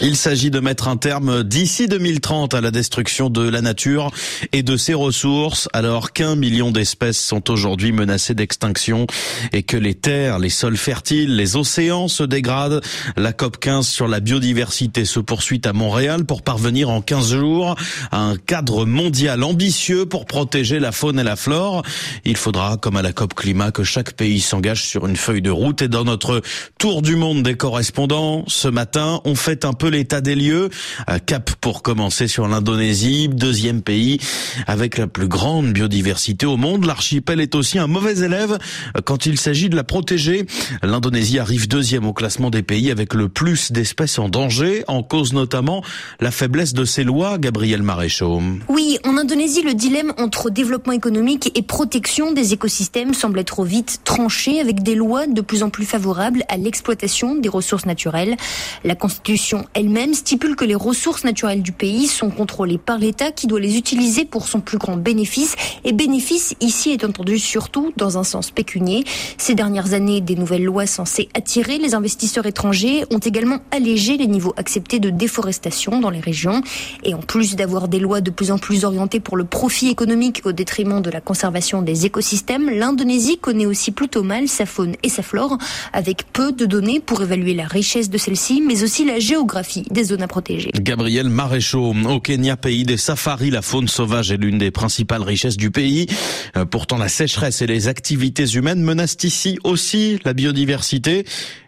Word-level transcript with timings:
Il 0.00 0.16
s'agit 0.16 0.52
de 0.52 0.60
mettre 0.60 0.86
un 0.86 0.96
terme 0.96 1.42
d'ici 1.42 1.88
2030 1.88 2.54
à 2.54 2.60
la 2.60 2.70
destruction 2.70 3.30
de 3.30 3.48
la 3.48 3.60
nature 3.60 4.12
et 4.52 4.62
de 4.62 4.76
ses 4.76 4.94
ressources, 4.94 5.68
alors 5.72 6.12
qu'un 6.12 6.36
million 6.36 6.70
d'espèces 6.70 7.18
sont 7.18 7.50
aujourd'hui 7.50 7.90
menacées 7.90 8.34
d'extinction 8.34 9.08
et 9.52 9.64
que 9.64 9.76
les 9.76 9.94
terres, 9.94 10.38
les 10.38 10.50
sols 10.50 10.76
fertiles, 10.76 11.34
les 11.34 11.56
océans 11.56 12.06
se 12.06 12.22
dégradent. 12.22 12.80
La 13.16 13.32
COP 13.32 13.58
15 13.58 13.84
sur 13.88 14.06
la 14.06 14.20
biodiversité 14.20 15.04
se 15.04 15.18
poursuit 15.18 15.62
à 15.64 15.72
Montréal 15.72 16.26
pour 16.26 16.42
parvenir 16.42 16.88
en 16.88 17.00
15 17.00 17.34
jours 17.34 17.74
à 18.12 18.20
un 18.20 18.36
cadre 18.36 18.84
mondial 18.84 19.42
ambitieux 19.42 20.06
pour 20.06 20.26
protéger 20.26 20.78
la 20.78 20.92
faune 20.92 21.18
et 21.18 21.24
la 21.24 21.34
flore. 21.34 21.82
Il 22.24 22.36
faudra, 22.36 22.76
comme 22.76 22.96
à 22.96 23.02
la 23.02 23.12
COP 23.12 23.34
climat, 23.34 23.72
que 23.72 23.82
chaque 23.82 24.12
pays 24.12 24.40
s'engage 24.40 24.84
sur 24.84 25.08
une 25.08 25.16
feuille 25.16 25.42
de 25.42 25.50
route 25.50 25.82
et 25.82 25.88
dans 25.88 26.04
notre 26.04 26.40
tour 26.78 27.02
du 27.02 27.16
monde 27.16 27.42
des 27.42 27.56
correspondants, 27.56 28.44
ce 28.46 28.68
matin, 28.68 29.20
on 29.24 29.34
fait 29.34 29.64
un 29.64 29.71
peu 29.72 29.88
l'état 29.88 30.20
des 30.20 30.34
lieux. 30.34 30.70
Cap 31.26 31.50
pour 31.60 31.82
commencer 31.82 32.28
sur 32.28 32.48
l'Indonésie, 32.48 33.28
deuxième 33.28 33.82
pays 33.82 34.18
avec 34.66 34.98
la 34.98 35.06
plus 35.06 35.28
grande 35.28 35.72
biodiversité 35.72 36.46
au 36.46 36.56
monde. 36.56 36.84
L'archipel 36.84 37.40
est 37.40 37.54
aussi 37.54 37.78
un 37.78 37.86
mauvais 37.86 38.18
élève 38.20 38.58
quand 39.04 39.26
il 39.26 39.38
s'agit 39.38 39.68
de 39.68 39.76
la 39.76 39.84
protéger. 39.84 40.46
L'Indonésie 40.82 41.38
arrive 41.38 41.68
deuxième 41.68 42.06
au 42.06 42.12
classement 42.12 42.50
des 42.50 42.62
pays 42.62 42.90
avec 42.90 43.14
le 43.14 43.28
plus 43.28 43.72
d'espèces 43.72 44.18
en 44.18 44.28
danger, 44.28 44.84
en 44.88 45.02
cause 45.02 45.32
notamment 45.32 45.82
la 46.20 46.30
faiblesse 46.30 46.74
de 46.74 46.84
ses 46.84 47.04
lois, 47.04 47.38
Gabriel 47.38 47.82
Maréchaux. 47.82 48.42
Oui, 48.68 48.98
en 49.04 49.16
Indonésie, 49.16 49.62
le 49.62 49.74
dilemme 49.74 50.12
entre 50.18 50.50
développement 50.50 50.92
économique 50.92 51.50
et 51.56 51.62
protection 51.62 52.32
des 52.32 52.52
écosystèmes 52.52 53.14
semble 53.14 53.38
être 53.38 53.64
vite 53.64 54.00
tranché 54.04 54.60
avec 54.60 54.82
des 54.82 54.94
lois 54.94 55.26
de 55.26 55.40
plus 55.40 55.62
en 55.62 55.70
plus 55.70 55.84
favorables 55.84 56.44
à 56.48 56.56
l'exploitation 56.56 57.34
des 57.34 57.48
ressources 57.48 57.86
naturelles. 57.86 58.36
La 58.84 58.94
constitution 58.94 59.61
elle-même 59.74 60.14
stipule 60.14 60.56
que 60.56 60.64
les 60.64 60.74
ressources 60.74 61.24
naturelles 61.24 61.62
du 61.62 61.72
pays 61.72 62.06
sont 62.06 62.30
contrôlées 62.30 62.78
par 62.78 62.98
l'État 62.98 63.30
qui 63.30 63.46
doit 63.46 63.60
les 63.60 63.76
utiliser 63.76 64.24
pour 64.24 64.48
son 64.48 64.60
plus 64.60 64.78
grand 64.78 64.96
bénéfice. 64.96 65.54
Et 65.84 65.92
bénéfice 65.92 66.54
ici 66.60 66.90
est 66.90 67.04
entendu 67.04 67.38
surtout 67.38 67.92
dans 67.96 68.18
un 68.18 68.24
sens 68.24 68.50
pécunier. 68.50 69.04
Ces 69.38 69.54
dernières 69.54 69.94
années, 69.94 70.20
des 70.20 70.34
nouvelles 70.34 70.64
lois 70.64 70.86
censées 70.86 71.28
attirer 71.34 71.78
les 71.78 71.94
investisseurs 71.94 72.46
étrangers 72.46 73.04
ont 73.10 73.18
également 73.18 73.58
allégé 73.70 74.16
les 74.16 74.26
niveaux 74.26 74.54
acceptés 74.56 74.98
de 74.98 75.10
déforestation 75.10 76.00
dans 76.00 76.10
les 76.10 76.20
régions. 76.20 76.62
Et 77.04 77.14
en 77.14 77.20
plus 77.20 77.56
d'avoir 77.56 77.88
des 77.88 77.98
lois 78.00 78.20
de 78.20 78.30
plus 78.30 78.50
en 78.50 78.58
plus 78.58 78.84
orientées 78.84 79.20
pour 79.20 79.36
le 79.36 79.44
profit 79.44 79.88
économique 79.88 80.42
au 80.44 80.52
détriment 80.52 81.00
de 81.00 81.10
la 81.10 81.20
conservation 81.20 81.82
des 81.82 82.06
écosystèmes, 82.06 82.68
l'Indonésie 82.68 83.38
connaît 83.38 83.66
aussi 83.66 83.92
plutôt 83.92 84.22
mal 84.22 84.48
sa 84.48 84.66
faune 84.66 84.96
et 85.02 85.08
sa 85.08 85.22
flore, 85.22 85.58
avec 85.92 86.24
peu 86.32 86.52
de 86.52 86.66
données 86.66 87.00
pour 87.00 87.22
évaluer 87.22 87.54
la 87.54 87.66
richesse 87.66 88.10
de 88.10 88.18
celle-ci, 88.18 88.62
mais 88.66 88.82
aussi 88.82 89.04
la 89.04 89.18
géographie 89.18 89.51
Gabriel 90.74 91.28
Maréchaux, 91.28 91.94
au 92.08 92.20
Kenya, 92.20 92.56
pays 92.56 92.84
des 92.84 92.96
safaris, 92.96 93.50
la 93.50 93.62
faune 93.62 93.88
sauvage 93.88 94.32
est 94.32 94.36
l'une 94.36 94.58
des 94.58 94.70
principales 94.70 95.22
richesses 95.22 95.56
du 95.56 95.70
pays. 95.70 96.06
Euh, 96.56 96.64
pourtant, 96.64 96.98
la 96.98 97.08
sécheresse 97.08 97.62
et 97.62 97.66
les 97.66 97.88
activités 97.88 98.46
humaines 98.46 98.82
menacent 98.82 99.24
ici 99.24 99.58
aussi 99.64 100.18
la 100.24 100.32
biodiversité 100.32 101.24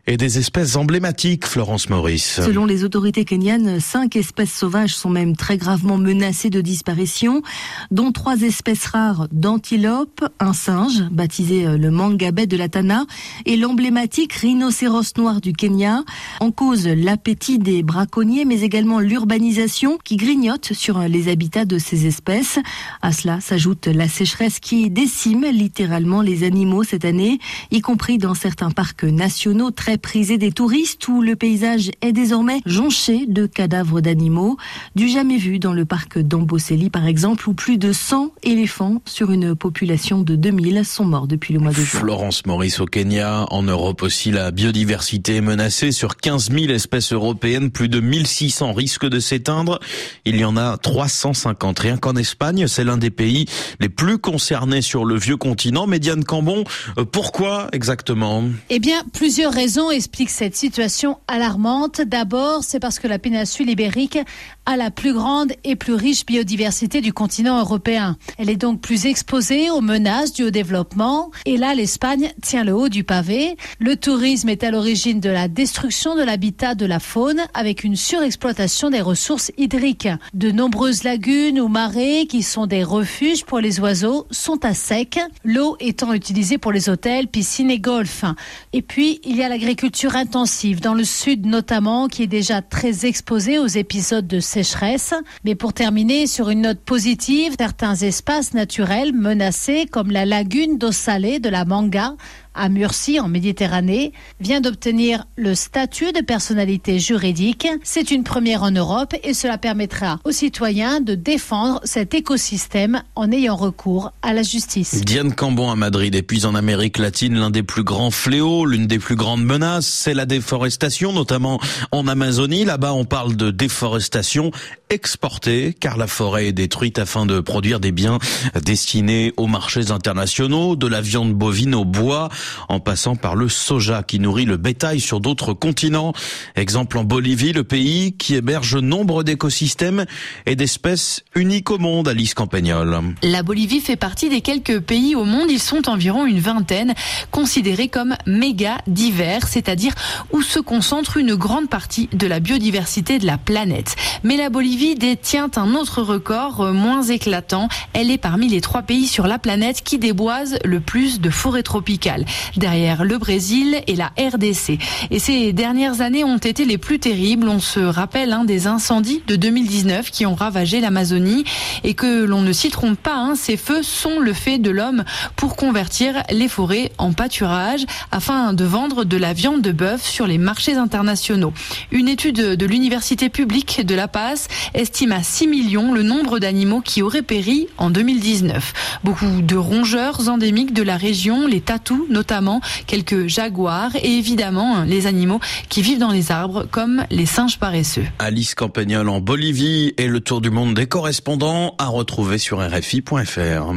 et 0.06 0.16
des 0.18 0.38
espèces 0.38 0.76
emblématiques, 0.76 1.46
Florence 1.46 1.88
Maurice. 1.88 2.40
Selon 2.44 2.66
les 2.66 2.84
autorités 2.84 3.24
kenyanes, 3.24 3.80
cinq 3.80 4.16
espèces 4.16 4.52
sauvages 4.52 4.94
sont 4.94 5.08
même 5.08 5.34
très 5.34 5.56
gravement 5.56 5.96
menacées 5.96 6.50
de 6.50 6.60
disparition, 6.60 7.42
dont 7.90 8.12
trois 8.12 8.42
espèces 8.42 8.84
rares 8.86 9.28
d'antilopes, 9.32 10.24
un 10.40 10.52
singe, 10.52 11.04
baptisé 11.10 11.66
euh, 11.66 11.78
le 11.78 11.90
mangabé 11.90 12.46
de 12.46 12.56
la 12.56 12.68
Tana, 12.68 13.06
et 13.46 13.56
l'emblématique 13.56 14.34
rhinocéros 14.34 15.16
noir 15.16 15.40
du 15.40 15.54
Kenya, 15.54 16.04
en 16.40 16.50
cause 16.50 16.86
l'appétit 16.86 17.58
des 17.58 17.82
braconniers, 17.82 18.44
mais 18.44 18.60
également 18.60 19.00
l'urbanisation 19.00 19.98
qui 20.04 20.16
grignote 20.16 20.74
sur 20.74 20.98
euh, 20.98 21.08
les 21.08 21.28
habitats 21.28 21.64
de 21.64 21.78
ces 21.78 22.06
espèces. 22.06 22.58
À 23.00 23.12
cela 23.12 23.40
s'ajoute 23.40 23.86
la 23.86 24.08
sécheresse 24.08 24.60
qui 24.60 24.90
décime 24.90 25.46
littéralement 25.46 26.20
les 26.20 26.44
animaux 26.44 26.84
cette 26.84 27.06
année, 27.06 27.38
y 27.70 27.80
compris 27.80 28.18
dans 28.18 28.34
certains 28.34 28.70
parcs 28.70 29.04
nationaux 29.04 29.70
très 29.70 29.93
prisé 29.98 30.38
des 30.38 30.52
touristes 30.52 31.08
où 31.08 31.22
le 31.22 31.36
paysage 31.36 31.90
est 32.00 32.12
désormais 32.12 32.60
jonché 32.66 33.26
de 33.26 33.46
cadavres 33.46 34.00
d'animaux, 34.00 34.56
du 34.94 35.08
jamais 35.08 35.36
vu 35.36 35.58
dans 35.58 35.72
le 35.72 35.84
parc 35.84 36.18
d'Amboseli 36.18 36.90
par 36.90 37.06
exemple, 37.06 37.48
où 37.48 37.54
plus 37.54 37.78
de 37.78 37.92
100 37.92 38.32
éléphants 38.42 39.02
sur 39.04 39.30
une 39.30 39.54
population 39.54 40.22
de 40.22 40.36
2000 40.36 40.84
sont 40.84 41.04
morts 41.04 41.26
depuis 41.26 41.54
le 41.54 41.60
mois 41.60 41.72
de 41.72 41.76
juin. 41.76 42.00
Florence 42.00 42.46
Maurice 42.46 42.80
au 42.80 42.86
Kenya, 42.86 43.46
en 43.50 43.62
Europe 43.62 44.02
aussi 44.02 44.30
la 44.30 44.50
biodiversité 44.50 45.36
est 45.36 45.40
menacée. 45.40 45.92
Sur 45.92 46.16
15 46.16 46.50
000 46.50 46.72
espèces 46.72 47.12
européennes, 47.12 47.70
plus 47.70 47.88
de 47.88 48.00
1600 48.00 48.72
risquent 48.72 49.08
de 49.08 49.20
s'éteindre. 49.20 49.80
Il 50.24 50.36
y 50.36 50.44
en 50.44 50.56
a 50.56 50.76
350 50.76 51.78
rien 51.78 51.96
qu'en 51.96 52.16
Espagne. 52.16 52.66
C'est 52.66 52.84
l'un 52.84 52.96
des 52.96 53.10
pays 53.10 53.46
les 53.80 53.88
plus 53.88 54.18
concernés 54.18 54.82
sur 54.82 55.04
le 55.04 55.16
vieux 55.16 55.36
continent. 55.36 55.86
Médiane 55.86 56.24
Cambon, 56.24 56.64
euh, 56.98 57.04
pourquoi 57.04 57.68
exactement? 57.72 58.44
Eh 58.70 58.78
bien, 58.78 59.02
plusieurs 59.12 59.52
raisons 59.52 59.83
explique 59.90 60.30
cette 60.30 60.56
situation 60.56 61.18
alarmante. 61.28 62.00
D'abord, 62.00 62.64
c'est 62.64 62.80
parce 62.80 62.98
que 62.98 63.08
la 63.08 63.18
péninsule 63.18 63.70
ibérique 63.70 64.18
a 64.66 64.76
la 64.76 64.90
plus 64.90 65.12
grande 65.12 65.52
et 65.64 65.76
plus 65.76 65.94
riche 65.94 66.24
biodiversité 66.24 67.00
du 67.00 67.12
continent 67.12 67.58
européen. 67.60 68.16
Elle 68.38 68.48
est 68.48 68.56
donc 68.56 68.80
plus 68.80 69.06
exposée 69.06 69.70
aux 69.70 69.80
menaces 69.80 70.32
du 70.32 70.44
haut 70.44 70.50
développement. 70.50 71.30
Et 71.44 71.56
là, 71.56 71.74
l'Espagne 71.74 72.32
tient 72.42 72.64
le 72.64 72.74
haut 72.74 72.88
du 72.88 73.04
pavé. 73.04 73.56
Le 73.78 73.96
tourisme 73.96 74.48
est 74.48 74.64
à 74.64 74.70
l'origine 74.70 75.20
de 75.20 75.28
la 75.28 75.48
destruction 75.48 76.14
de 76.16 76.22
l'habitat 76.22 76.74
de 76.74 76.86
la 76.86 77.00
faune 77.00 77.42
avec 77.52 77.84
une 77.84 77.96
surexploitation 77.96 78.90
des 78.90 79.00
ressources 79.00 79.52
hydriques. 79.58 80.08
De 80.32 80.50
nombreuses 80.50 81.04
lagunes 81.04 81.60
ou 81.60 81.68
marais 81.68 82.26
qui 82.26 82.42
sont 82.42 82.66
des 82.66 82.84
refuges 82.84 83.44
pour 83.44 83.60
les 83.60 83.80
oiseaux 83.80 84.26
sont 84.30 84.64
à 84.64 84.72
sec, 84.72 85.18
l'eau 85.44 85.76
étant 85.80 86.12
utilisée 86.12 86.58
pour 86.58 86.72
les 86.72 86.88
hôtels, 86.88 87.28
piscines 87.28 87.70
et 87.70 87.80
golf. 87.80 88.24
Et 88.72 88.82
puis, 88.82 89.20
il 89.24 89.36
y 89.36 89.42
a 89.42 89.48
l'agriculture 89.48 89.73
agriculture 89.74 90.14
intensive 90.14 90.80
dans 90.80 90.94
le 90.94 91.02
sud 91.02 91.46
notamment 91.46 92.06
qui 92.06 92.22
est 92.22 92.28
déjà 92.28 92.62
très 92.62 93.06
exposé 93.06 93.58
aux 93.58 93.66
épisodes 93.66 94.24
de 94.24 94.38
sécheresse. 94.38 95.14
Mais 95.42 95.56
pour 95.56 95.72
terminer 95.72 96.28
sur 96.28 96.48
une 96.48 96.60
note 96.60 96.78
positive, 96.78 97.56
certains 97.58 97.96
espaces 97.96 98.54
naturels 98.54 99.12
menacés 99.12 99.86
comme 99.90 100.12
la 100.12 100.26
lagune 100.26 100.78
d'eau 100.78 100.92
salée 100.92 101.40
de 101.40 101.48
la 101.48 101.64
Manga 101.64 102.14
à 102.54 102.68
Murcie, 102.68 103.20
en 103.20 103.28
Méditerranée, 103.28 104.12
vient 104.40 104.60
d'obtenir 104.60 105.24
le 105.36 105.54
statut 105.54 106.12
de 106.12 106.20
personnalité 106.20 106.98
juridique. 106.98 107.68
C'est 107.82 108.10
une 108.10 108.24
première 108.24 108.62
en 108.62 108.70
Europe 108.70 109.14
et 109.22 109.34
cela 109.34 109.58
permettra 109.58 110.20
aux 110.24 110.32
citoyens 110.32 111.00
de 111.00 111.14
défendre 111.14 111.80
cet 111.84 112.14
écosystème 112.14 113.02
en 113.14 113.30
ayant 113.32 113.56
recours 113.56 114.12
à 114.22 114.32
la 114.32 114.42
justice. 114.42 115.04
Diane 115.04 115.34
Cambon 115.34 115.70
à 115.70 115.76
Madrid 115.76 116.14
et 116.14 116.22
puis 116.22 116.46
en 116.46 116.54
Amérique 116.54 116.98
latine, 116.98 117.34
l'un 117.34 117.50
des 117.50 117.62
plus 117.62 117.84
grands 117.84 118.10
fléaux, 118.10 118.66
l'une 118.66 118.86
des 118.86 118.98
plus 118.98 119.16
grandes 119.16 119.44
menaces, 119.44 119.86
c'est 119.86 120.14
la 120.14 120.26
déforestation, 120.26 121.12
notamment 121.12 121.60
en 121.92 122.06
Amazonie. 122.06 122.64
Là-bas, 122.64 122.92
on 122.92 123.04
parle 123.04 123.36
de 123.36 123.50
déforestation 123.50 124.50
exportée, 124.94 125.74
car 125.78 125.96
la 125.96 126.06
forêt 126.06 126.46
est 126.46 126.52
détruite 126.52 126.98
afin 126.98 127.26
de 127.26 127.40
produire 127.40 127.80
des 127.80 127.92
biens 127.92 128.18
destinés 128.64 129.32
aux 129.36 129.46
marchés 129.46 129.90
internationaux, 129.90 130.76
de 130.76 130.86
la 130.86 131.00
viande 131.00 131.34
bovine 131.34 131.74
au 131.74 131.84
bois, 131.84 132.28
en 132.68 132.80
passant 132.80 133.16
par 133.16 133.34
le 133.34 133.48
soja 133.48 134.02
qui 134.02 134.20
nourrit 134.20 134.44
le 134.44 134.56
bétail 134.56 135.00
sur 135.00 135.20
d'autres 135.20 135.52
continents. 135.52 136.12
Exemple 136.54 136.98
en 136.98 137.04
Bolivie, 137.04 137.52
le 137.52 137.64
pays 137.64 138.14
qui 138.16 138.34
héberge 138.34 138.76
nombre 138.76 139.22
d'écosystèmes 139.22 140.04
et 140.46 140.56
d'espèces 140.56 141.22
uniques 141.34 141.70
au 141.70 141.78
monde, 141.78 142.08
Alice 142.08 142.34
Campagnol. 142.34 143.00
La 143.22 143.42
Bolivie 143.42 143.80
fait 143.80 143.96
partie 143.96 144.28
des 144.28 144.40
quelques 144.40 144.80
pays 144.80 145.14
au 145.14 145.24
monde, 145.24 145.50
ils 145.50 145.58
sont 145.58 145.88
environ 145.88 146.26
une 146.26 146.40
vingtaine, 146.40 146.94
considérés 147.30 147.88
comme 147.88 148.14
méga 148.26 148.78
divers, 148.86 149.48
c'est-à-dire 149.48 149.94
où 150.32 150.42
se 150.42 150.60
concentre 150.60 151.16
une 151.16 151.34
grande 151.34 151.68
partie 151.68 152.08
de 152.12 152.26
la 152.26 152.40
biodiversité 152.40 153.18
de 153.18 153.26
la 153.26 153.38
planète. 153.38 153.96
Mais 154.22 154.36
la 154.36 154.50
Bolivie 154.50 154.83
détient 154.92 155.50
un 155.56 155.74
autre 155.74 156.02
record 156.02 156.60
euh, 156.60 156.72
moins 156.72 157.02
éclatant. 157.02 157.68
Elle 157.94 158.10
est 158.10 158.18
parmi 158.18 158.48
les 158.48 158.60
trois 158.60 158.82
pays 158.82 159.06
sur 159.06 159.26
la 159.26 159.38
planète 159.38 159.82
qui 159.82 159.98
déboisent 159.98 160.58
le 160.64 160.80
plus 160.80 161.20
de 161.20 161.30
forêts 161.30 161.62
tropicales 161.62 162.26
derrière 162.56 163.04
le 163.04 163.16
Brésil 163.16 163.82
et 163.86 163.96
la 163.96 164.12
RDC. 164.18 164.78
Et 165.10 165.18
ces 165.18 165.54
dernières 165.54 166.02
années 166.02 166.24
ont 166.24 166.36
été 166.36 166.66
les 166.66 166.76
plus 166.76 166.98
terribles. 166.98 167.48
On 167.48 167.60
se 167.60 167.80
rappelle 167.80 168.32
hein, 168.32 168.44
des 168.44 168.66
incendies 168.66 169.22
de 169.26 169.36
2019 169.36 170.10
qui 170.10 170.26
ont 170.26 170.34
ravagé 170.34 170.80
l'Amazonie 170.80 171.44
et 171.82 171.94
que 171.94 172.24
l'on 172.24 172.42
ne 172.42 172.52
s'y 172.52 172.68
trompe 172.68 172.98
pas, 172.98 173.16
hein, 173.16 173.34
ces 173.36 173.56
feux 173.56 173.82
sont 173.82 174.18
le 174.18 174.32
fait 174.32 174.58
de 174.58 174.70
l'homme 174.70 175.04
pour 175.36 175.56
convertir 175.56 176.22
les 176.30 176.48
forêts 176.48 176.92
en 176.98 177.12
pâturage 177.12 177.86
afin 178.12 178.52
de 178.52 178.64
vendre 178.64 179.04
de 179.04 179.16
la 179.16 179.32
viande 179.32 179.62
de 179.62 179.72
bœuf 179.72 180.04
sur 180.04 180.26
les 180.26 180.38
marchés 180.38 180.74
internationaux. 180.74 181.52
Une 181.90 182.08
étude 182.08 182.36
de 182.36 182.66
l'université 182.66 183.28
publique 183.28 183.86
de 183.86 183.94
La 183.94 184.08
Paz 184.08 184.48
estime 184.72 185.12
à 185.12 185.22
6 185.22 185.46
millions 185.46 185.92
le 185.92 186.02
nombre 186.02 186.38
d'animaux 186.38 186.80
qui 186.80 187.02
auraient 187.02 187.22
péri 187.22 187.68
en 187.78 187.90
2019. 187.90 189.00
Beaucoup 189.04 189.42
de 189.42 189.56
rongeurs 189.56 190.28
endémiques 190.28 190.72
de 190.72 190.82
la 190.82 190.96
région, 190.96 191.46
les 191.46 191.60
tatous 191.60 192.06
notamment, 192.08 192.60
quelques 192.86 193.26
jaguars 193.26 193.94
et 193.96 194.18
évidemment 194.18 194.84
les 194.84 195.06
animaux 195.06 195.40
qui 195.68 195.82
vivent 195.82 195.98
dans 195.98 196.10
les 196.10 196.32
arbres 196.32 196.66
comme 196.70 197.04
les 197.10 197.26
singes 197.26 197.58
paresseux. 197.58 198.04
Alice 198.18 198.54
Campagnol 198.54 199.08
en 199.08 199.20
Bolivie 199.20 199.94
et 199.98 200.06
le 200.06 200.20
tour 200.20 200.40
du 200.40 200.50
monde 200.50 200.74
des 200.74 200.86
correspondants 200.86 201.74
à 201.78 201.86
retrouver 201.86 202.38
sur 202.38 202.60
RFI.fr. 202.60 203.74